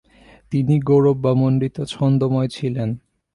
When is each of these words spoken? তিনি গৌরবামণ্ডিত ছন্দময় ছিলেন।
তিনি 0.51 0.75
গৌরবামণ্ডিত 0.79 1.77
ছন্দময় 1.93 2.49
ছিলেন। 2.55 2.89